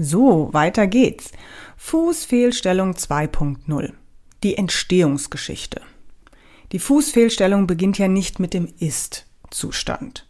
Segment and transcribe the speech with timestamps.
[0.00, 1.32] So, weiter geht's.
[1.76, 3.92] Fußfehlstellung 2.0.
[4.44, 5.80] Die Entstehungsgeschichte.
[6.70, 10.24] Die Fußfehlstellung beginnt ja nicht mit dem Ist-Zustand.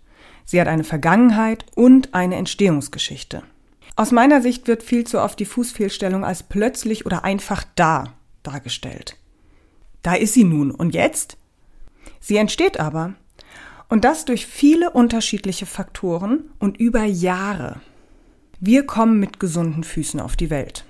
[0.47, 3.43] Sie hat eine Vergangenheit und eine Entstehungsgeschichte.
[3.95, 9.17] Aus meiner Sicht wird viel zu oft die Fußfehlstellung als plötzlich oder einfach da dargestellt.
[10.01, 10.71] Da ist sie nun.
[10.71, 11.37] Und jetzt?
[12.21, 13.13] Sie entsteht aber.
[13.91, 17.83] Und das durch viele unterschiedliche Faktoren und über Jahre.
[18.61, 20.85] Wir kommen mit gesunden Füßen auf die Welt.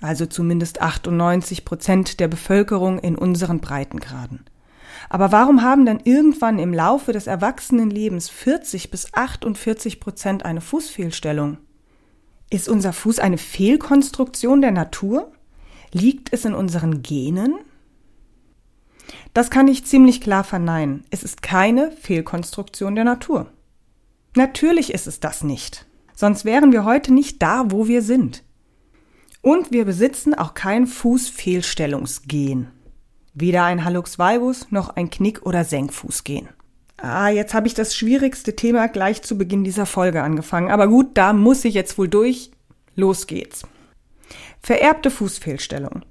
[0.00, 4.46] Also zumindest 98 Prozent der Bevölkerung in unseren Breitengraden.
[5.10, 11.58] Aber warum haben dann irgendwann im Laufe des Erwachsenenlebens 40 bis 48 Prozent eine Fußfehlstellung?
[12.48, 15.30] Ist unser Fuß eine Fehlkonstruktion der Natur?
[15.92, 17.56] Liegt es in unseren Genen?
[19.34, 21.04] Das kann ich ziemlich klar verneinen.
[21.10, 23.50] Es ist keine Fehlkonstruktion der Natur.
[24.34, 28.42] Natürlich ist es das nicht sonst wären wir heute nicht da, wo wir sind.
[29.42, 32.72] Und wir besitzen auch kein Fußfehlstellungsgen.
[33.32, 36.48] Weder ein Hallux valgus noch ein Knick- oder Senkfußgen.
[36.96, 40.70] Ah, jetzt habe ich das schwierigste Thema gleich zu Beginn dieser Folge angefangen.
[40.70, 42.50] Aber gut, da muss ich jetzt wohl durch.
[42.96, 43.62] Los geht's.
[44.60, 46.02] Vererbte Fußfehlstellung.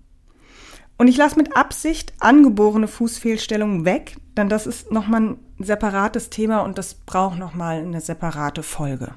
[0.97, 6.61] Und ich lasse mit Absicht angeborene Fußfehlstellungen weg, denn das ist nochmal ein separates Thema
[6.61, 9.15] und das braucht nochmal eine separate Folge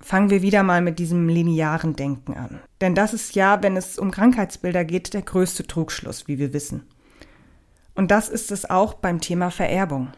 [0.00, 2.60] fangen wir wieder mal mit diesem linearen Denken an.
[2.80, 6.82] Denn das ist ja, wenn es um Krankheitsbilder geht, der größte Trugschluss, wie wir wissen.
[7.94, 10.08] Und das ist es auch beim Thema Vererbung.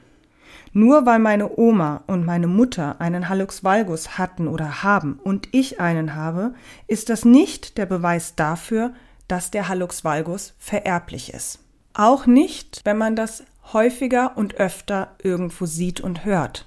[0.72, 5.80] Nur weil meine Oma und meine Mutter einen Hallux valgus hatten oder haben und ich
[5.80, 6.55] einen habe,
[6.86, 8.92] ist das nicht der Beweis dafür,
[9.28, 11.58] dass der Hallux valgus vererblich ist.
[11.94, 16.67] Auch nicht, wenn man das häufiger und öfter irgendwo sieht und hört.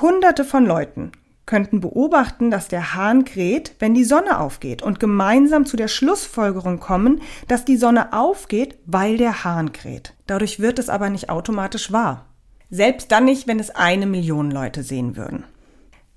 [0.00, 1.12] Hunderte von Leuten
[1.48, 6.78] könnten beobachten, dass der Hahn kräht, wenn die Sonne aufgeht und gemeinsam zu der Schlussfolgerung
[6.78, 10.14] kommen, dass die Sonne aufgeht, weil der Hahn kräht.
[10.28, 12.26] Dadurch wird es aber nicht automatisch wahr.
[12.70, 15.42] Selbst dann nicht, wenn es eine Million Leute sehen würden.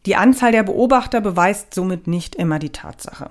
[0.06, 3.30] Die Anzahl der Beobachter beweist somit nicht immer die Tatsache.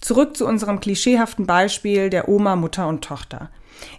[0.00, 3.50] Zurück zu unserem klischeehaften Beispiel der Oma, Mutter und Tochter.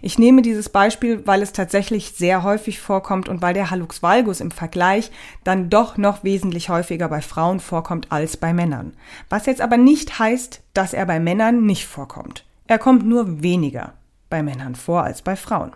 [0.02, 4.40] Ich nehme dieses Beispiel, weil es tatsächlich sehr häufig vorkommt und weil der Hallux valgus
[4.40, 5.10] im Vergleich
[5.44, 8.94] dann doch noch wesentlich häufiger bei Frauen vorkommt als bei Männern.
[9.28, 12.44] Was jetzt aber nicht heißt, dass er bei Männern nicht vorkommt.
[12.66, 13.94] Er kommt nur weniger
[14.28, 15.72] bei Männern vor als bei Frauen.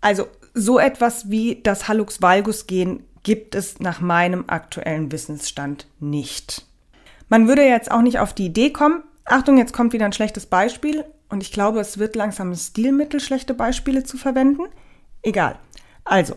[0.00, 6.66] Also so etwas wie das Hallux valgus Gen gibt es nach meinem aktuellen Wissensstand nicht.
[7.28, 10.46] Man würde jetzt auch nicht auf die Idee kommen, Achtung, jetzt kommt wieder ein schlechtes
[10.46, 14.64] Beispiel, und ich glaube, es wird langsam Stilmittel, schlechte Beispiele zu verwenden.
[15.22, 15.58] Egal.
[16.04, 16.34] Also,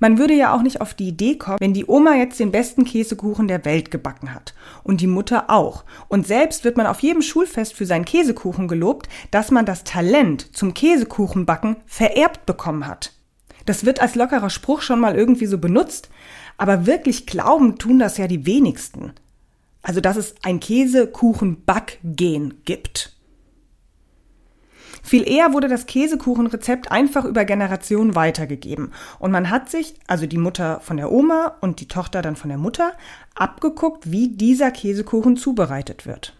[0.00, 2.84] man würde ja auch nicht auf die Idee kommen, wenn die Oma jetzt den besten
[2.84, 5.84] Käsekuchen der Welt gebacken hat und die Mutter auch.
[6.08, 10.56] Und selbst wird man auf jedem Schulfest für seinen Käsekuchen gelobt, dass man das Talent
[10.56, 13.12] zum Käsekuchenbacken vererbt bekommen hat.
[13.66, 16.10] Das wird als lockerer Spruch schon mal irgendwie so benutzt,
[16.58, 19.12] aber wirklich glauben tun das ja die wenigsten.
[19.82, 23.13] Also, dass es ein Käsekuchenbackgen gibt.
[25.04, 28.92] Viel eher wurde das Käsekuchenrezept einfach über Generationen weitergegeben.
[29.18, 32.48] Und man hat sich, also die Mutter von der Oma und die Tochter dann von
[32.48, 32.94] der Mutter,
[33.34, 36.34] abgeguckt, wie dieser Käsekuchen zubereitet wird.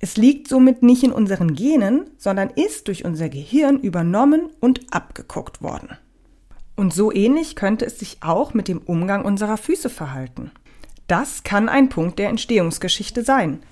[0.00, 5.62] Es liegt somit nicht in unseren Genen, sondern ist durch unser Gehirn übernommen und abgeguckt
[5.62, 5.96] worden.
[6.74, 10.50] Und so ähnlich könnte es sich auch mit dem Umgang unserer Füße verhalten.
[11.06, 13.62] Das kann ein Punkt der Entstehungsgeschichte sein.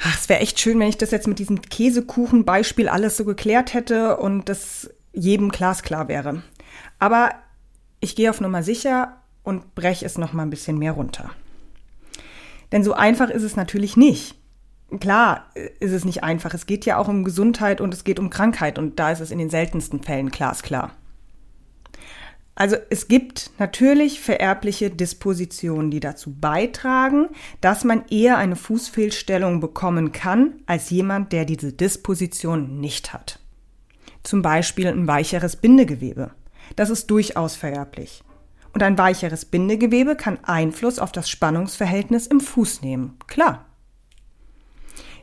[0.00, 3.74] Ach, es wäre echt schön, wenn ich das jetzt mit diesem Käsekuchen-Beispiel alles so geklärt
[3.74, 6.42] hätte und das jedem glasklar wäre.
[6.98, 7.32] Aber
[8.00, 11.30] ich gehe auf Nummer sicher und breche es noch mal ein bisschen mehr runter.
[12.70, 14.36] Denn so einfach ist es natürlich nicht.
[15.00, 15.50] Klar
[15.80, 16.54] ist es nicht einfach.
[16.54, 19.30] Es geht ja auch um Gesundheit und es geht um Krankheit und da ist es
[19.30, 20.92] in den seltensten Fällen glasklar.
[22.58, 27.28] Also es gibt natürlich vererbliche Dispositionen, die dazu beitragen,
[27.60, 33.38] dass man eher eine Fußfehlstellung bekommen kann als jemand, der diese Disposition nicht hat.
[34.24, 36.32] Zum Beispiel ein weicheres Bindegewebe.
[36.74, 38.24] Das ist durchaus vererblich.
[38.74, 43.20] Und ein weicheres Bindegewebe kann Einfluss auf das Spannungsverhältnis im Fuß nehmen.
[43.28, 43.66] Klar.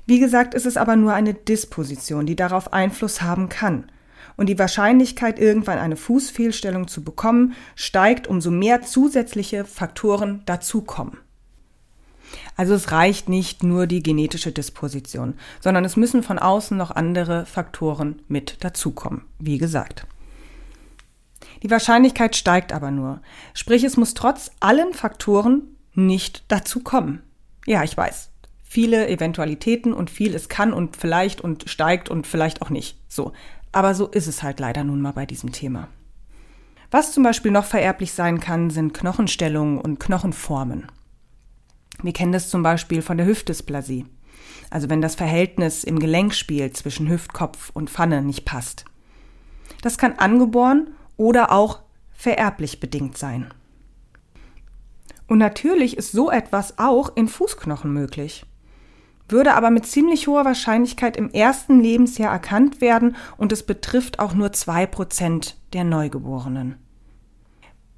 [0.05, 3.91] Wie gesagt, ist es aber nur eine Disposition, die darauf Einfluss haben kann
[4.37, 11.17] und die Wahrscheinlichkeit, irgendwann eine Fußfehlstellung zu bekommen, steigt, umso mehr zusätzliche Faktoren dazukommen.
[12.57, 17.45] Also es reicht nicht nur die genetische Disposition, sondern es müssen von außen noch andere
[17.45, 20.05] Faktoren mit dazukommen, wie gesagt.
[21.63, 23.21] Die Wahrscheinlichkeit steigt aber nur,
[23.53, 25.63] sprich es muss trotz allen Faktoren
[25.93, 27.23] nicht dazu kommen.
[27.65, 28.29] Ja, ich weiß.
[28.63, 32.97] Viele Eventualitäten und viel es kann und vielleicht und steigt und vielleicht auch nicht.
[33.07, 33.31] So.
[33.75, 35.89] Aber so ist es halt leider nun mal bei diesem Thema.
[36.91, 40.87] Was zum Beispiel noch vererblich sein kann, sind Knochenstellungen und Knochenformen.
[42.01, 44.05] Wir kennen das zum Beispiel von der Hüftdysplasie.
[44.69, 48.85] Also wenn das Verhältnis im Gelenkspiel zwischen Hüftkopf und Pfanne nicht passt.
[49.81, 51.81] Das kann angeboren oder auch
[52.13, 53.53] vererblich bedingt sein.
[55.27, 58.45] Und natürlich ist so etwas auch in Fußknochen möglich,
[59.27, 64.33] würde aber mit ziemlich hoher Wahrscheinlichkeit im ersten Lebensjahr erkannt werden und es betrifft auch
[64.33, 66.75] nur zwei Prozent der Neugeborenen.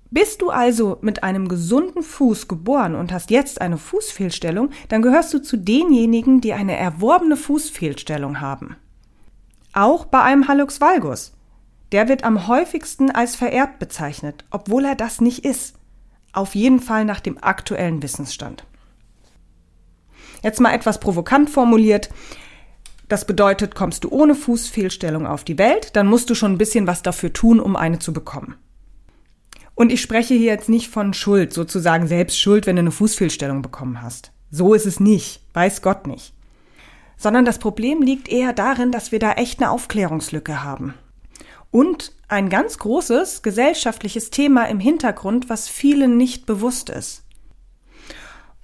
[0.10, 5.34] Bist du also mit einem gesunden Fuß geboren und hast jetzt eine Fußfehlstellung, dann gehörst
[5.34, 8.78] du zu denjenigen, die eine erworbene Fußfehlstellung haben.
[9.74, 11.34] Auch bei einem Hallux valgus.
[11.92, 15.76] Der wird am häufigsten als vererbt bezeichnet, obwohl er das nicht ist.
[16.32, 18.66] Auf jeden Fall nach dem aktuellen Wissensstand.
[20.44, 22.10] Jetzt mal etwas provokant formuliert.
[23.08, 26.88] Das bedeutet, kommst du ohne Fußfehlstellung auf die Welt, dann musst du schon ein bisschen
[26.88, 28.56] was dafür tun, um eine zu bekommen.
[29.76, 33.62] Und ich spreche hier jetzt nicht von Schuld, sozusagen selbst Schuld, wenn du eine Fußfehlstellung
[33.62, 34.32] bekommen hast.
[34.50, 36.34] So ist es nicht, weiß Gott nicht.
[37.16, 40.96] Sondern das Problem liegt eher darin, dass wir da echt eine Aufklärungslücke haben.
[41.72, 47.24] Und ein ganz großes gesellschaftliches Thema im Hintergrund, was vielen nicht bewusst ist.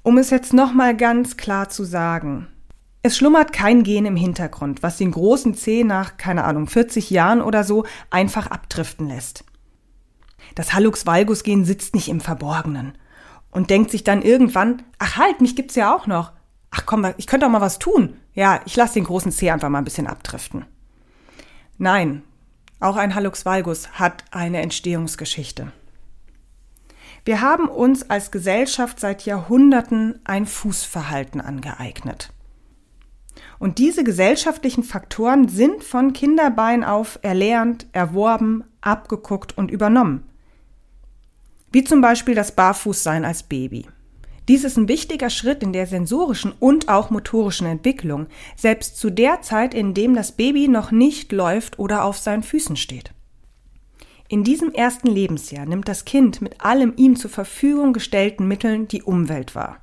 [0.03, 2.47] Um es jetzt nochmal ganz klar zu sagen.
[3.03, 7.41] Es schlummert kein Gen im Hintergrund, was den großen C nach, keine Ahnung, 40 Jahren
[7.41, 9.45] oder so einfach abdriften lässt.
[10.55, 12.97] Das Hallux valgus Gen sitzt nicht im Verborgenen
[13.49, 16.33] und denkt sich dann irgendwann, ach halt, mich gibt's ja auch noch.
[16.69, 18.17] Ach komm, ich könnte auch mal was tun.
[18.33, 20.65] Ja, ich lasse den großen C einfach mal ein bisschen abdriften.
[21.77, 22.23] Nein,
[22.81, 25.71] auch ein Hallux valgus hat eine Entstehungsgeschichte.
[27.25, 32.29] Wir haben uns als Gesellschaft seit Jahrhunderten ein Fußverhalten angeeignet.
[33.59, 40.25] Und diese gesellschaftlichen Faktoren sind von Kinderbein auf erlernt, erworben, abgeguckt und übernommen
[41.73, 43.87] wie zum Beispiel das Barfußsein als Baby.
[44.47, 49.41] Dies ist ein wichtiger Schritt in der sensorischen und auch motorischen Entwicklung, selbst zu der
[49.41, 53.11] Zeit, in dem das Baby noch nicht läuft oder auf seinen Füßen steht.
[54.29, 59.03] In diesem ersten Lebensjahr nimmt das Kind mit allem ihm zur Verfügung gestellten Mitteln die
[59.03, 59.79] Umwelt wahr.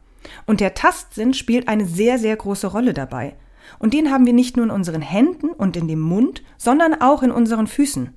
[0.46, 3.36] Und der Tastsinn spielt eine sehr, sehr große Rolle dabei.
[3.78, 7.22] Und den haben wir nicht nur in unseren Händen und in dem Mund, sondern auch
[7.22, 8.14] in unseren Füßen.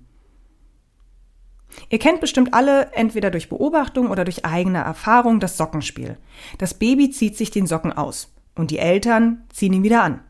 [1.89, 6.17] Ihr kennt bestimmt alle entweder durch Beobachtung oder durch eigene Erfahrung das Sockenspiel.
[6.57, 10.21] Das Baby zieht sich den Socken aus und die Eltern ziehen ihn wieder an.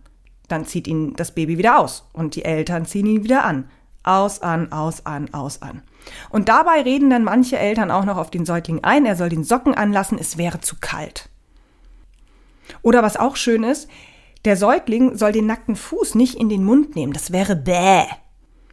[0.47, 3.69] Dann zieht ihn das Baby wieder aus und die Eltern ziehen ihn wieder an.
[4.03, 5.81] Aus, an, aus, an, aus, an.
[6.29, 9.43] Und dabei reden dann manche Eltern auch noch auf den Säugling ein, er soll den
[9.43, 11.29] Socken anlassen, es wäre zu kalt.
[12.81, 13.89] Oder was auch schön ist,
[14.45, 18.03] der Säugling soll den nackten Fuß nicht in den Mund nehmen, das wäre bäh.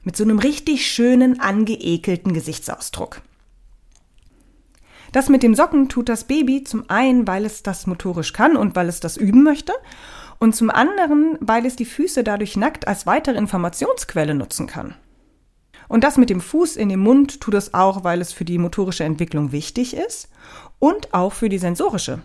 [0.02, 3.20] Mit so einem richtig schönen, angeekelten Gesichtsausdruck.
[5.12, 8.76] Das mit dem Socken tut das Baby zum einen, weil es das motorisch kann und
[8.76, 9.72] weil es das üben möchte,
[10.38, 14.94] und zum anderen, weil es die Füße dadurch nackt als weitere Informationsquelle nutzen kann.
[15.90, 18.58] Und das mit dem Fuß in den Mund tut es auch, weil es für die
[18.58, 20.28] motorische Entwicklung wichtig ist
[20.78, 22.20] und auch für die sensorische.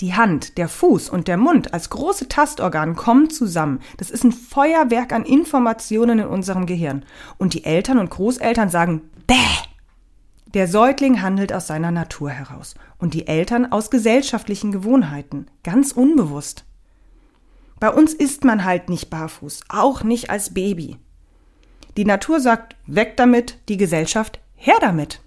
[0.00, 3.80] Die Hand, der Fuß und der Mund als große Tastorgan kommen zusammen.
[3.96, 7.04] Das ist ein Feuerwerk an Informationen in unserem Gehirn.
[7.38, 9.34] Und die Eltern und Großeltern sagen Bäh!
[10.54, 16.66] Der Säugling handelt aus seiner Natur heraus und die Eltern aus gesellschaftlichen Gewohnheiten, ganz unbewusst.
[17.80, 20.98] Bei uns ist man halt nicht barfuß, auch nicht als Baby.
[21.96, 25.20] Die Natur sagt weg damit, die Gesellschaft her damit.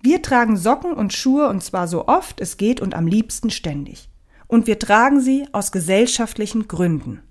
[0.00, 4.08] Wir tragen Socken und Schuhe und zwar so oft es geht und am liebsten ständig.
[4.46, 7.22] Und wir tragen sie aus gesellschaftlichen Gründen.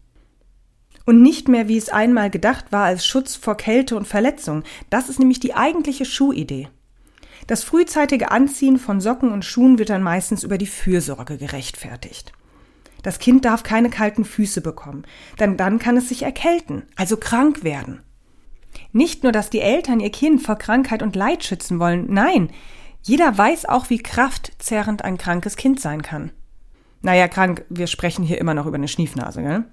[1.06, 4.64] Und nicht mehr, wie es einmal gedacht war, als Schutz vor Kälte und Verletzung.
[4.90, 6.68] Das ist nämlich die eigentliche Schuhidee.
[7.48, 12.34] Das frühzeitige Anziehen von Socken und Schuhen wird dann meistens über die Fürsorge gerechtfertigt.
[13.04, 15.04] Das Kind darf keine kalten Füße bekommen,
[15.40, 18.02] denn dann kann es sich erkälten, also krank werden.
[18.92, 22.50] Nicht nur, dass die Eltern ihr Kind vor Krankheit und Leid schützen wollen, nein,
[23.04, 26.32] jeder weiß auch, wie kraftzerrend ein krankes Kind sein kann.
[27.02, 29.66] Naja, krank, wir sprechen hier immer noch über eine Schniefnase, gell?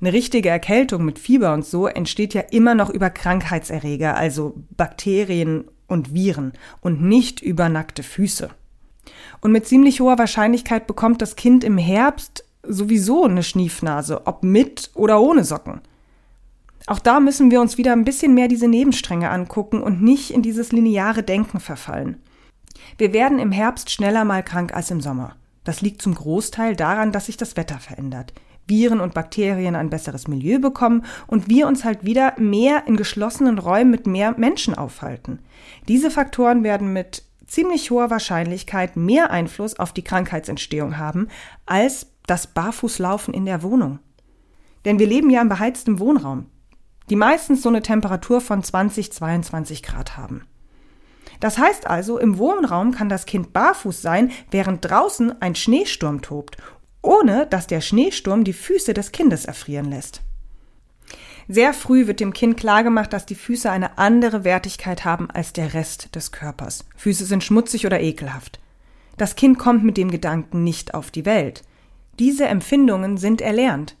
[0.00, 5.64] Eine richtige Erkältung mit Fieber und so entsteht ja immer noch über Krankheitserreger, also Bakterien
[5.86, 8.50] und Viren und nicht über nackte Füße.
[9.40, 14.90] Und mit ziemlich hoher Wahrscheinlichkeit bekommt das Kind im Herbst sowieso eine Schniefnase, ob mit
[14.94, 15.80] oder ohne Socken.
[16.86, 20.42] Auch da müssen wir uns wieder ein bisschen mehr diese Nebenstränge angucken und nicht in
[20.42, 22.22] dieses lineare Denken verfallen.
[22.98, 25.34] Wir werden im Herbst schneller mal krank als im Sommer.
[25.64, 28.32] Das liegt zum Großteil daran, dass sich das Wetter verändert.
[28.68, 33.58] Viren und Bakterien ein besseres Milieu bekommen und wir uns halt wieder mehr in geschlossenen
[33.58, 35.40] Räumen mit mehr Menschen aufhalten.
[35.88, 41.28] Diese Faktoren werden mit ziemlich hoher Wahrscheinlichkeit mehr Einfluss auf die Krankheitsentstehung haben
[41.64, 43.98] als das Barfußlaufen in der Wohnung.
[44.84, 46.46] Denn wir leben ja im beheizten Wohnraum,
[47.10, 50.44] die meistens so eine Temperatur von 20, 22 Grad haben.
[51.40, 56.56] Das heißt also, im Wohnraum kann das Kind barfuß sein, während draußen ein Schneesturm tobt,
[57.02, 60.22] ohne dass der Schneesturm die Füße des Kindes erfrieren lässt.
[61.48, 65.74] Sehr früh wird dem Kind klargemacht, dass die Füße eine andere Wertigkeit haben als der
[65.74, 66.84] Rest des Körpers.
[66.96, 68.58] Füße sind schmutzig oder ekelhaft.
[69.16, 71.62] Das Kind kommt mit dem Gedanken nicht auf die Welt.
[72.18, 73.96] Diese Empfindungen sind erlernt.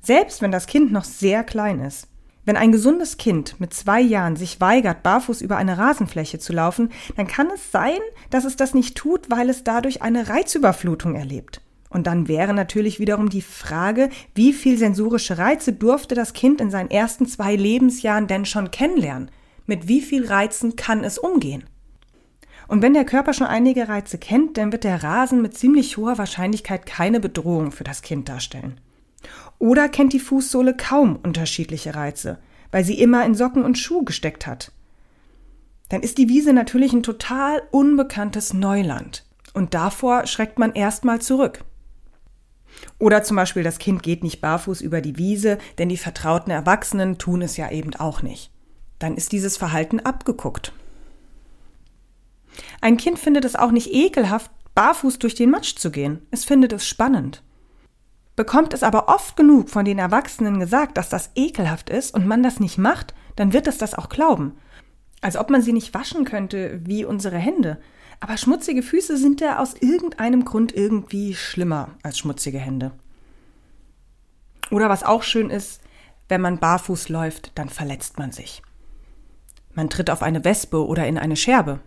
[0.00, 2.08] Selbst wenn das Kind noch sehr klein ist.
[2.44, 6.90] Wenn ein gesundes Kind mit zwei Jahren sich weigert, barfuß über eine Rasenfläche zu laufen,
[7.16, 7.98] dann kann es sein,
[8.30, 11.60] dass es das nicht tut, weil es dadurch eine Reizüberflutung erlebt.
[11.90, 16.70] Und dann wäre natürlich wiederum die Frage, wie viel sensorische Reize durfte das Kind in
[16.70, 19.30] seinen ersten zwei Lebensjahren denn schon kennenlernen?
[19.66, 21.64] Mit wie viel Reizen kann es umgehen?
[22.68, 26.18] Und wenn der Körper schon einige Reize kennt, dann wird der Rasen mit ziemlich hoher
[26.18, 28.78] Wahrscheinlichkeit keine Bedrohung für das Kind darstellen.
[29.58, 32.38] Oder kennt die Fußsohle kaum unterschiedliche Reize,
[32.70, 34.70] weil sie immer in Socken und Schuh gesteckt hat.
[35.88, 39.24] Dann ist die Wiese natürlich ein total unbekanntes Neuland.
[39.54, 41.64] Und davor schreckt man erstmal zurück.
[42.98, 47.16] Oder zum Beispiel das Kind geht nicht barfuß über die Wiese, denn die vertrauten Erwachsenen
[47.16, 48.50] tun es ja eben auch nicht.
[48.98, 50.72] Dann ist dieses Verhalten abgeguckt.
[52.80, 56.22] Ein Kind findet es auch nicht ekelhaft, barfuß durch den Matsch zu gehen.
[56.30, 57.42] Es findet es spannend.
[58.36, 62.42] Bekommt es aber oft genug von den Erwachsenen gesagt, dass das ekelhaft ist und man
[62.42, 64.56] das nicht macht, dann wird es das auch glauben.
[65.20, 67.78] Als ob man sie nicht waschen könnte wie unsere Hände.
[68.20, 72.92] Aber schmutzige Füße sind ja aus irgendeinem Grund irgendwie schlimmer als schmutzige Hände.
[74.70, 75.80] Oder was auch schön ist,
[76.28, 78.62] wenn man barfuß läuft, dann verletzt man sich.
[79.74, 81.80] Man tritt auf eine Wespe oder in eine Scherbe.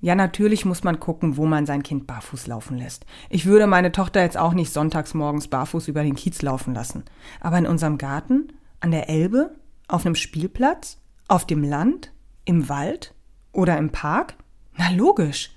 [0.00, 3.04] Ja, natürlich muss man gucken, wo man sein Kind barfuß laufen lässt.
[3.28, 7.04] Ich würde meine Tochter jetzt auch nicht sonntags morgens barfuß über den Kiez laufen lassen.
[7.40, 9.54] Aber in unserem Garten, an der Elbe,
[9.88, 12.12] auf einem Spielplatz, auf dem Land,
[12.46, 13.14] im Wald
[13.52, 14.36] oder im Park,
[14.76, 15.50] na logisch.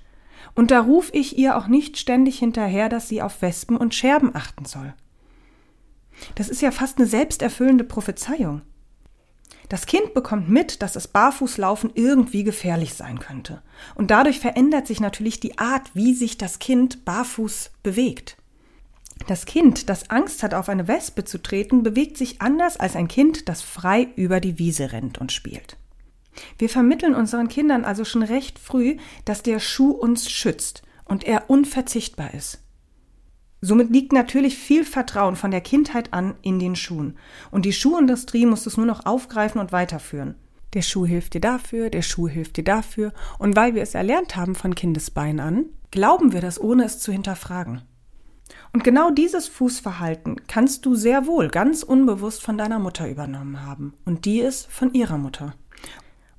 [0.54, 4.36] Und da ruf ich ihr auch nicht ständig hinterher, dass sie auf Wespen und Scherben
[4.36, 4.92] achten soll.
[6.34, 8.62] Das ist ja fast eine selbsterfüllende Prophezeiung.
[9.74, 13.60] Das Kind bekommt mit, dass das Barfußlaufen irgendwie gefährlich sein könnte.
[13.96, 18.36] Und dadurch verändert sich natürlich die Art, wie sich das Kind barfuß bewegt.
[19.26, 23.08] Das Kind, das Angst hat, auf eine Wespe zu treten, bewegt sich anders als ein
[23.08, 25.76] Kind, das frei über die Wiese rennt und spielt.
[26.56, 31.50] Wir vermitteln unseren Kindern also schon recht früh, dass der Schuh uns schützt und er
[31.50, 32.60] unverzichtbar ist.
[33.66, 37.16] Somit liegt natürlich viel Vertrauen von der Kindheit an in den Schuhen.
[37.50, 40.34] Und die Schuhindustrie muss es nur noch aufgreifen und weiterführen.
[40.74, 43.14] Der Schuh hilft dir dafür, der Schuh hilft dir dafür.
[43.38, 47.10] Und weil wir es erlernt haben von Kindesbein an, glauben wir das, ohne es zu
[47.10, 47.80] hinterfragen.
[48.74, 53.94] Und genau dieses Fußverhalten kannst du sehr wohl ganz unbewusst von deiner Mutter übernommen haben.
[54.04, 55.54] Und die ist von ihrer Mutter.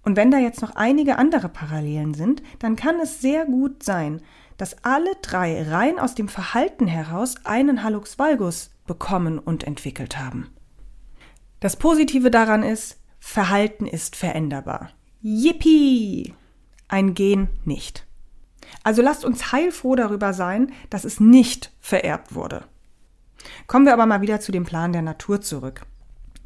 [0.03, 4.21] Und wenn da jetzt noch einige andere Parallelen sind, dann kann es sehr gut sein,
[4.57, 10.49] dass alle drei rein aus dem Verhalten heraus einen Hallux valgus bekommen und entwickelt haben.
[11.59, 14.91] Das Positive daran ist, Verhalten ist veränderbar.
[15.21, 16.33] Yippie!
[16.87, 18.05] Ein Gen nicht.
[18.83, 22.65] Also lasst uns heilfroh darüber sein, dass es nicht vererbt wurde.
[23.67, 25.81] Kommen wir aber mal wieder zu dem Plan der Natur zurück.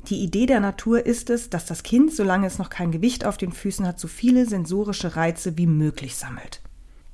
[0.08, 3.38] Die Idee der Natur ist es, dass das Kind, solange es noch kein Gewicht auf
[3.38, 6.62] den Füßen hat, so viele sensorische Reize wie möglich sammelt.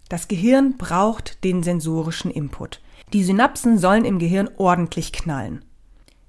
[0.09, 2.81] Das Gehirn braucht den sensorischen Input.
[3.13, 5.65] Die Synapsen sollen im Gehirn ordentlich knallen.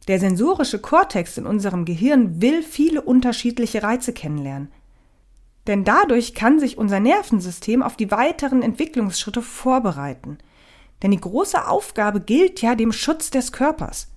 [0.09, 4.71] Der sensorische Kortex in unserem Gehirn will viele unterschiedliche Reize kennenlernen.
[5.67, 10.39] Denn dadurch kann sich unser Nervensystem auf die weiteren Entwicklungsschritte vorbereiten.
[11.03, 14.09] Denn die große Aufgabe gilt ja dem Schutz des Körpers.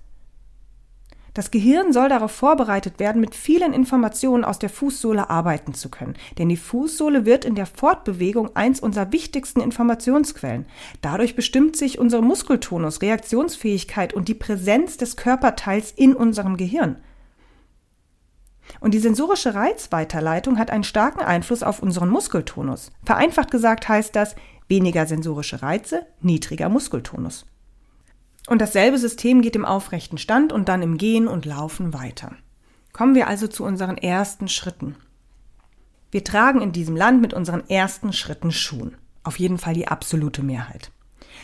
[1.34, 6.14] Das Gehirn soll darauf vorbereitet werden, mit vielen Informationen aus der Fußsohle arbeiten zu können.
[6.38, 10.66] Denn die Fußsohle wird in der Fortbewegung eins unserer wichtigsten Informationsquellen.
[11.02, 16.96] Dadurch bestimmt sich unsere Muskeltonus, Reaktionsfähigkeit und die Präsenz des Körperteils in unserem Gehirn.
[18.78, 22.92] Und die sensorische Reizweiterleitung hat einen starken Einfluss auf unseren Muskeltonus.
[23.04, 24.36] Vereinfacht gesagt heißt das
[24.68, 27.46] weniger sensorische Reize, niedriger Muskeltonus.
[28.50, 32.32] Und dasselbe System geht im aufrechten Stand und dann im Gehen und Laufen weiter.
[32.92, 34.96] Kommen wir also zu unseren ersten Schritten.
[36.10, 38.96] Wir tragen in diesem Land mit unseren ersten Schritten Schuhen.
[39.22, 40.90] Auf jeden Fall die absolute Mehrheit.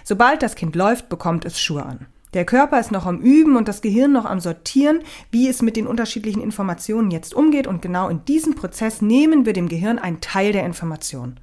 [0.02, 2.06] Sobald das Kind läuft, bekommt es Schuhe an.
[2.34, 4.98] Der Körper ist noch am Üben und das Gehirn noch am Sortieren,
[5.30, 7.68] wie es mit den unterschiedlichen Informationen jetzt umgeht.
[7.68, 11.38] Und genau in diesem Prozess nehmen wir dem Gehirn einen Teil der Information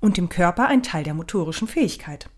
[0.00, 2.28] und dem Körper einen Teil der motorischen Fähigkeit.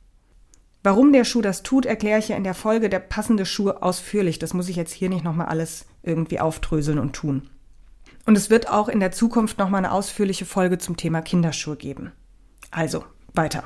[0.86, 4.38] Warum der Schuh das tut, erkläre ich ja in der Folge der passende Schuh ausführlich.
[4.38, 7.50] Das muss ich jetzt hier nicht nochmal alles irgendwie aufdröseln und tun.
[8.24, 12.12] Und es wird auch in der Zukunft nochmal eine ausführliche Folge zum Thema Kinderschuhe geben.
[12.70, 13.64] Also, weiter.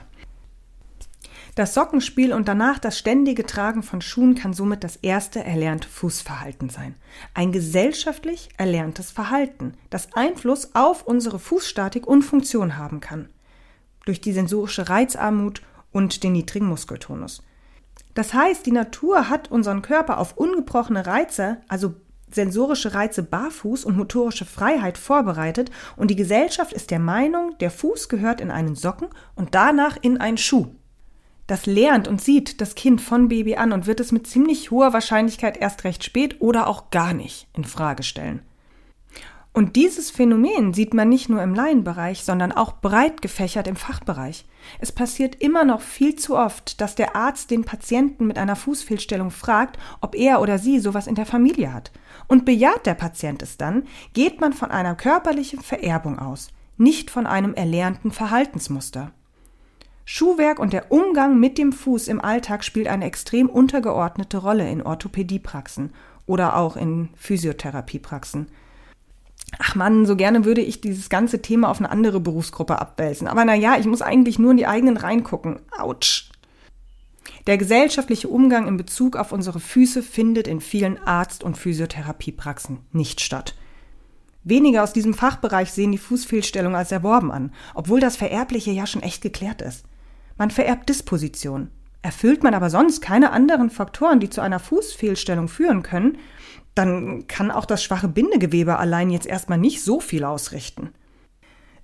[1.56, 6.70] Das Sockenspiel und danach das ständige Tragen von Schuhen kann somit das erste erlernte Fußverhalten
[6.70, 6.94] sein.
[7.34, 13.28] Ein gesellschaftlich erlerntes Verhalten, das Einfluss auf unsere Fußstatik und Funktion haben kann.
[14.06, 15.60] Durch die sensorische Reizarmut
[15.92, 17.42] und den niedrigen Muskeltonus.
[18.14, 21.94] Das heißt, die Natur hat unseren Körper auf ungebrochene Reize, also
[22.30, 28.08] sensorische Reize barfuß und motorische Freiheit vorbereitet und die Gesellschaft ist der Meinung, der Fuß
[28.08, 30.68] gehört in einen Socken und danach in einen Schuh.
[31.46, 34.92] Das lernt und sieht das Kind von Baby an und wird es mit ziemlich hoher
[34.92, 38.42] Wahrscheinlichkeit erst recht spät oder auch gar nicht in Frage stellen.
[39.52, 44.44] Und dieses Phänomen sieht man nicht nur im Laienbereich, sondern auch breit gefächert im Fachbereich.
[44.78, 49.32] Es passiert immer noch viel zu oft, dass der Arzt den Patienten mit einer Fußfehlstellung
[49.32, 51.90] fragt, ob er oder sie sowas in der Familie hat.
[52.28, 57.26] Und bejaht der Patient es dann, geht man von einer körperlichen Vererbung aus, nicht von
[57.26, 59.10] einem erlernten Verhaltensmuster.
[60.04, 64.82] Schuhwerk und der Umgang mit dem Fuß im Alltag spielt eine extrem untergeordnete Rolle in
[64.82, 65.92] Orthopädiepraxen
[66.26, 68.46] oder auch in Physiotherapiepraxen.
[69.58, 73.26] Ach man, so gerne würde ich dieses ganze Thema auf eine andere Berufsgruppe abwälzen.
[73.26, 75.60] Aber na ja, ich muss eigentlich nur in die eigenen reingucken.
[75.76, 76.30] Autsch.
[77.46, 83.20] Der gesellschaftliche Umgang in Bezug auf unsere Füße findet in vielen Arzt- und Physiotherapiepraxen nicht
[83.20, 83.54] statt.
[84.42, 89.02] Wenige aus diesem Fachbereich sehen die Fußfehlstellung als erworben an, obwohl das Vererbliche ja schon
[89.02, 89.84] echt geklärt ist.
[90.38, 91.70] Man vererbt Disposition.
[92.02, 96.16] Erfüllt man aber sonst keine anderen Faktoren, die zu einer Fußfehlstellung führen können,
[96.74, 100.90] dann kann auch das schwache Bindegewebe allein jetzt erstmal nicht so viel ausrichten.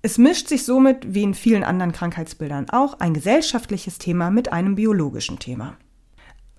[0.03, 4.77] Es mischt sich somit, wie in vielen anderen Krankheitsbildern auch, ein gesellschaftliches Thema mit einem
[4.77, 5.77] biologischen Thema.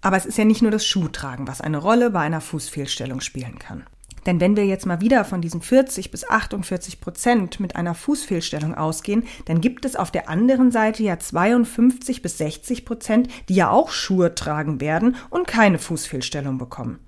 [0.01, 3.57] Aber es ist ja nicht nur das Schuhtragen, was eine Rolle bei einer Fußfehlstellung spielen
[3.59, 3.83] kann.
[4.25, 8.75] Denn wenn wir jetzt mal wieder von diesen 40 bis 48 Prozent mit einer Fußfehlstellung
[8.75, 13.69] ausgehen, dann gibt es auf der anderen Seite ja 52 bis 60 Prozent, die ja
[13.69, 16.99] auch Schuhe tragen werden und keine Fußfehlstellung bekommen.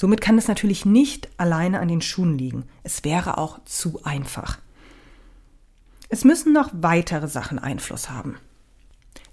[0.00, 2.62] Somit kann es natürlich nicht alleine an den Schuhen liegen.
[2.84, 4.60] Es wäre auch zu einfach.
[6.08, 8.36] Es müssen noch weitere Sachen Einfluss haben.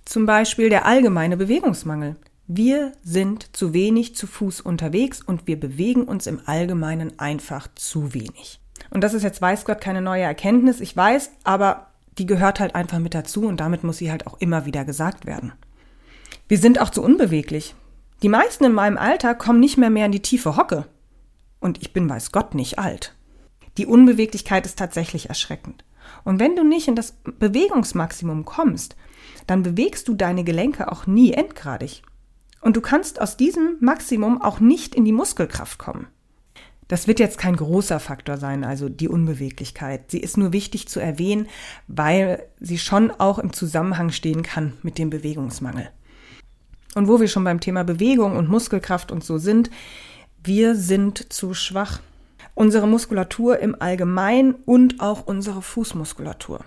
[0.06, 2.16] Zum Beispiel der allgemeine Bewegungsmangel.
[2.48, 8.16] Wir sind zu wenig zu Fuß unterwegs und wir bewegen uns im Allgemeinen einfach zu
[8.16, 8.60] wenig.
[8.90, 12.74] Und das ist jetzt weiß Gott keine neue Erkenntnis, ich weiß, aber die gehört halt
[12.74, 15.54] einfach mit dazu und damit muss sie halt auch immer wieder gesagt werden.
[16.48, 17.76] Wir sind auch zu unbeweglich.
[18.26, 20.88] Die meisten in meinem Alter kommen nicht mehr mehr in die tiefe Hocke.
[21.60, 23.16] Und ich bin weiß Gott nicht alt.
[23.78, 25.86] Die Unbeweglichkeit ist tatsächlich erschreckend.
[26.24, 28.96] Und wenn du nicht in das Bewegungsmaximum kommst,
[29.46, 32.02] dann bewegst du deine Gelenke auch nie endgradig.
[32.62, 36.08] Und du kannst aus diesem Maximum auch nicht in die Muskelkraft kommen.
[36.88, 40.10] Das wird jetzt kein großer Faktor sein, also die Unbeweglichkeit.
[40.10, 41.46] Sie ist nur wichtig zu erwähnen,
[41.88, 45.92] weil sie schon auch im Zusammenhang stehen kann mit dem Bewegungsmangel.
[46.96, 49.70] Und wo wir schon beim Thema Bewegung und Muskelkraft und so sind,
[50.44, 52.00] wir sind zu schwach.
[52.56, 56.62] Unsere Muskulatur im Allgemeinen und auch unsere Fußmuskulatur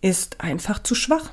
[0.00, 1.30] ist einfach zu schwach.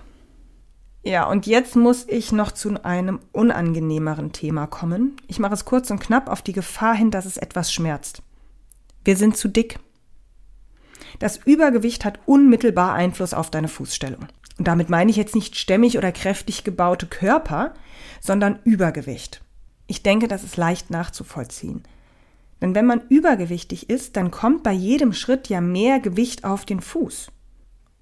[1.03, 5.15] Ja, und jetzt muss ich noch zu einem unangenehmeren Thema kommen.
[5.27, 8.21] Ich mache es kurz und knapp auf die Gefahr hin, dass es etwas schmerzt.
[9.03, 9.79] Wir sind zu dick.
[11.19, 14.27] Das Übergewicht hat unmittelbar Einfluss auf deine Fußstellung.
[14.57, 17.75] Und damit meine ich jetzt nicht stämmig oder kräftig gebaute Körper,
[18.25, 19.41] sondern Übergewicht.
[19.87, 21.83] Ich denke, das ist leicht nachzuvollziehen.
[22.61, 26.81] Denn wenn man übergewichtig ist, dann kommt bei jedem Schritt ja mehr Gewicht auf den
[26.81, 27.27] Fuß.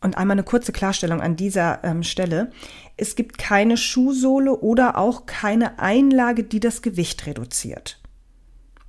[0.01, 2.51] Und einmal eine kurze Klarstellung an dieser ähm, Stelle.
[2.97, 8.01] Es gibt keine Schuhsohle oder auch keine Einlage, die das Gewicht reduziert.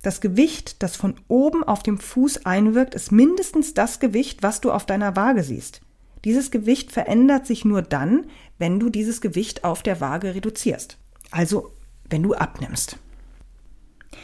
[0.01, 4.71] Das Gewicht, das von oben auf dem Fuß einwirkt, ist mindestens das Gewicht, was du
[4.71, 5.81] auf deiner Waage siehst.
[6.25, 10.97] Dieses Gewicht verändert sich nur dann, wenn du dieses Gewicht auf der Waage reduzierst.
[11.35, 11.73] Also,
[12.09, 12.95] wenn du abnimmst.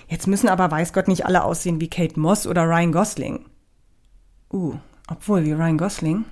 [0.07, 3.49] Jetzt müssen aber weiß Gott nicht alle aussehen wie Kate Moss oder Ryan Gosling.
[4.49, 4.75] Uh,
[5.09, 6.23] obwohl wie Ryan Gosling.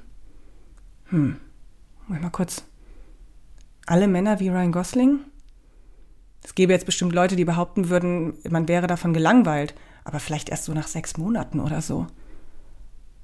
[1.10, 1.36] Hm.
[2.08, 2.64] Mal kurz.
[3.88, 5.20] Alle Männer wie Ryan Gosling?
[6.46, 9.76] Es gäbe jetzt bestimmt Leute, die behaupten würden, man wäre davon gelangweilt.
[10.06, 12.08] Aber vielleicht erst so nach sechs Monaten oder so.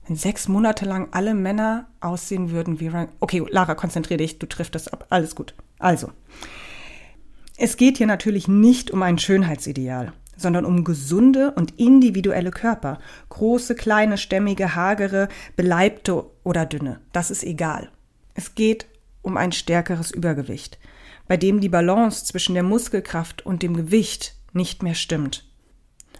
[0.06, 3.08] Wenn sechs Monate lang alle Männer aussehen würden wie Ryan.
[3.22, 5.06] Okay, Lara, konzentriere dich, du triffst das ab.
[5.10, 5.56] Alles gut.
[5.80, 6.12] Also.
[7.58, 13.00] Es geht hier natürlich nicht um ein Schönheitsideal, sondern um gesunde und individuelle Körper.
[13.30, 17.00] Große, kleine, stämmige, hagere, beleibte oder dünne.
[17.13, 17.89] Das ist egal.
[18.34, 18.88] Es geht
[19.22, 20.80] um ein stärkeres Übergewicht,
[21.28, 25.46] bei dem die Balance zwischen der Muskelkraft und dem Gewicht nicht mehr stimmt.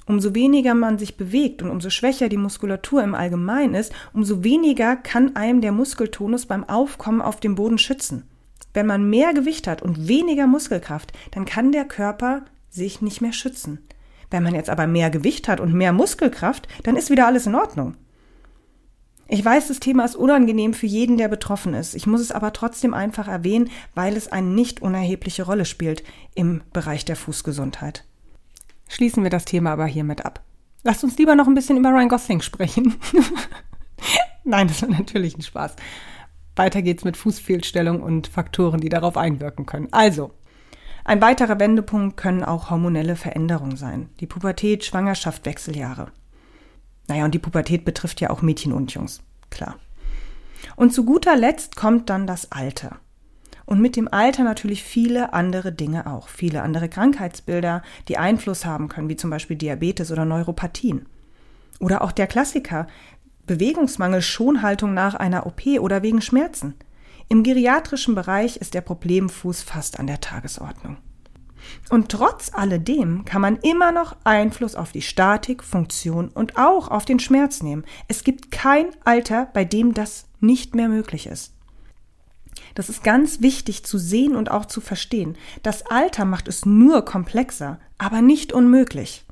[0.08, 4.96] Umso weniger man sich bewegt und umso schwächer die Muskulatur im Allgemeinen ist, umso weniger
[4.96, 8.24] kann einem der Muskeltonus beim Aufkommen auf dem Boden schützen.
[8.76, 13.32] Wenn man mehr Gewicht hat und weniger Muskelkraft, dann kann der Körper sich nicht mehr
[13.32, 13.80] schützen.
[14.30, 17.56] Wenn man jetzt aber mehr Gewicht hat und mehr Muskelkraft, dann ist wieder alles in
[17.56, 17.96] Ordnung.
[19.30, 21.96] Ich weiß, das Thema ist unangenehm für jeden, der betroffen ist.
[21.96, 26.04] Ich muss es aber trotzdem einfach erwähnen, weil es eine nicht unerhebliche Rolle spielt
[26.36, 28.04] im Bereich der Fußgesundheit.
[28.90, 30.44] Schließen wir das Thema aber hiermit ab.
[30.84, 32.96] Lasst uns lieber noch ein bisschen über Ryan Gosling sprechen.
[34.44, 35.76] Nein, das war natürlich ein Spaß.
[36.56, 39.90] Weiter geht's mit Fußfehlstellung und Faktoren, die darauf einwirken können.
[39.92, 40.32] Also,
[41.04, 44.10] ein weiterer Wendepunkt können auch hormonelle Veränderungen sein.
[44.20, 46.08] Die Pubertät, Schwangerschaft, Wechseljahre.
[47.08, 49.76] Naja, und die Pubertät betrifft ja auch Mädchen und Jungs, klar.
[50.76, 52.98] Und zu guter Letzt kommt dann das Alter.
[53.66, 58.90] Und mit dem Alter natürlich viele andere Dinge auch, viele andere Krankheitsbilder, die Einfluss haben
[58.90, 61.08] können, wie zum Beispiel Diabetes oder Neuropathien.
[61.80, 62.88] Oder auch der Klassiker,
[63.46, 66.76] Bewegungsmangel, Schonhaltung nach einer OP oder wegen Schmerzen.
[67.28, 70.98] Im geriatrischen Bereich ist der Problemfuß fast an der Tagesordnung.
[71.90, 77.06] Und trotz alledem kann man immer noch Einfluss auf die Statik, Funktion und auch auf
[77.06, 77.86] den Schmerz nehmen.
[78.08, 81.54] Es gibt kein Alter, bei dem das nicht mehr möglich ist.
[82.76, 85.38] Das ist ganz wichtig zu sehen und auch zu verstehen.
[85.64, 89.26] Das Alter macht es nur komplexer, aber nicht unmöglich.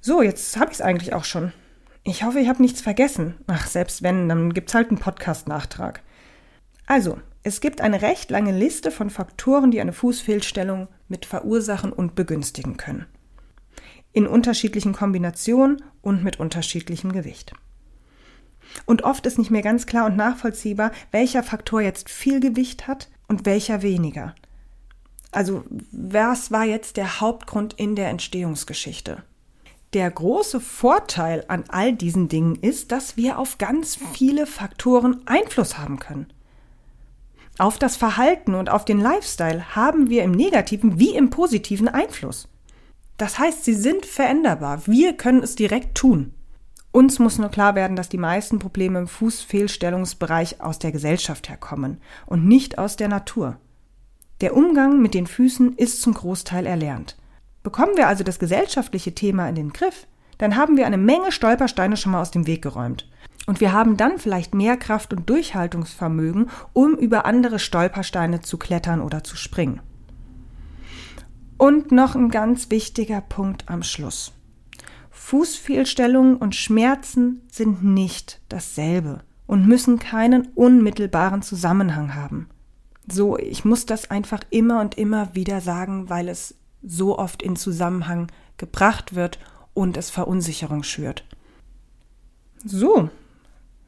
[0.00, 1.52] So, jetzt habe ich es eigentlich auch schon.
[2.08, 3.34] Ich hoffe, ich habe nichts vergessen.
[3.48, 6.04] Ach, selbst wenn, dann gibt's halt einen Podcast-Nachtrag.
[6.86, 12.14] Also, es gibt eine recht lange Liste von Faktoren, die eine Fußfehlstellung mit verursachen und
[12.14, 13.06] begünstigen können.
[14.12, 17.54] In unterschiedlichen Kombinationen und mit unterschiedlichem Gewicht.
[18.84, 23.08] Und oft ist nicht mehr ganz klar und nachvollziehbar, welcher Faktor jetzt viel Gewicht hat
[23.26, 24.36] und welcher weniger.
[25.32, 29.24] Also, was war jetzt der Hauptgrund in der Entstehungsgeschichte?
[29.96, 35.78] Der große Vorteil an all diesen Dingen ist, dass wir auf ganz viele Faktoren Einfluss
[35.78, 36.26] haben können.
[37.56, 42.46] Auf das Verhalten und auf den Lifestyle haben wir im negativen wie im positiven Einfluss.
[43.16, 44.86] Das heißt, sie sind veränderbar.
[44.86, 46.34] Wir können es direkt tun.
[46.92, 52.02] Uns muss nur klar werden, dass die meisten Probleme im Fußfehlstellungsbereich aus der Gesellschaft herkommen
[52.26, 53.56] und nicht aus der Natur.
[54.42, 57.16] Der Umgang mit den Füßen ist zum Großteil erlernt.
[57.66, 60.06] Bekommen wir also das gesellschaftliche Thema in den Griff,
[60.38, 63.10] dann haben wir eine Menge Stolpersteine schon mal aus dem Weg geräumt.
[63.44, 69.00] Und wir haben dann vielleicht mehr Kraft und Durchhaltungsvermögen, um über andere Stolpersteine zu klettern
[69.00, 69.80] oder zu springen.
[71.58, 74.32] Und noch ein ganz wichtiger Punkt am Schluss.
[75.10, 82.48] Fußfehlstellungen und Schmerzen sind nicht dasselbe und müssen keinen unmittelbaren Zusammenhang haben.
[83.10, 86.54] So, ich muss das einfach immer und immer wieder sagen, weil es
[86.86, 89.38] so oft in Zusammenhang gebracht wird
[89.74, 91.24] und es Verunsicherung schürt.
[92.64, 93.10] So,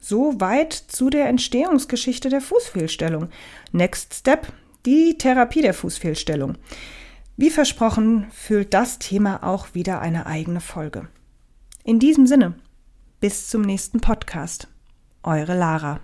[0.00, 3.30] so weit zu der Entstehungsgeschichte der Fußfehlstellung.
[3.72, 4.52] Next Step,
[4.84, 6.56] die Therapie der Fußfehlstellung.
[7.37, 11.08] Wie versprochen, füllt das Thema auch wieder eine eigene Folge.
[11.84, 12.54] In diesem Sinne,
[13.20, 14.68] bis zum nächsten Podcast.
[15.22, 16.00] Eure Lara.